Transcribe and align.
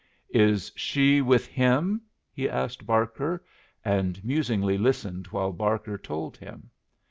"Is 0.33 0.71
she 0.75 1.21
with 1.21 1.45
him?" 1.45 2.01
he 2.33 2.49
asked 2.49 2.87
Barker, 2.87 3.45
and 3.85 4.19
musingly 4.25 4.75
listened 4.79 5.27
while 5.27 5.51
Barker 5.53 5.99
told 5.99 6.37
him. 6.37 6.71